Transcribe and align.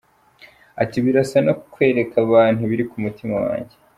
Ati 0.81 0.97
“Birasa 1.05 1.37
no 1.47 1.53
kwereka 1.71 2.15
abantu 2.25 2.59
ibiri 2.67 2.83
ku 2.89 2.95
mutima 3.05 3.35
wanjye. 3.45 3.75